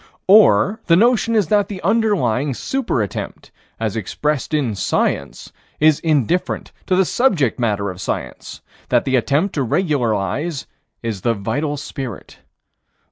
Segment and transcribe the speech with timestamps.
[0.27, 6.71] Or the notion is that the underlying super attempt, as expressed in Science, is indifferent
[6.87, 10.65] to the subject matter of Science: that the attempt to regularize
[11.03, 12.39] is the vital spirit.